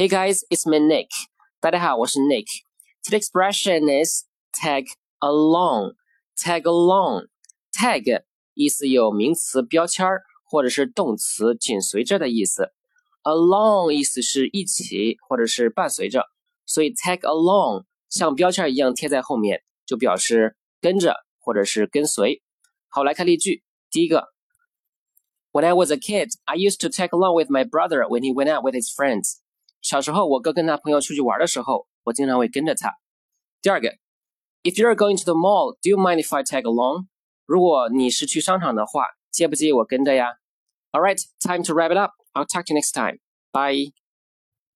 [0.00, 1.08] Hey guys, it's me Nick.
[1.58, 2.44] 大家好，我是 Nick.
[3.02, 4.84] Today's expression is tag
[5.20, 5.94] along.
[6.36, 7.28] Tag along.
[7.72, 12.72] Tag 意思有名词标签儿或者是动词紧随着的意思。
[13.22, 16.26] Along 意思是一起或者是伴随着，
[16.66, 22.42] 所以 tag along 像标签一样贴在后面，就表示跟着或者是跟随。
[22.88, 23.62] 好，来看例句。
[23.90, 24.28] 第一个，
[25.52, 28.54] When I was a kid, I used to tag along with my brother when he went
[28.54, 29.38] out with his friends.
[29.81, 32.93] 小时候，我哥跟他朋友出去玩的时候，我经常会跟着他。
[33.61, 33.89] 第二个
[34.63, 37.07] ，If you're going to the mall, do you mind if I tag along?
[37.45, 40.27] 如果你是去商场的话，介不介意我跟着呀
[40.91, 42.11] ？All right, time to wrap it up.
[42.33, 43.19] I'll talk to you next time.
[43.51, 43.91] Bye.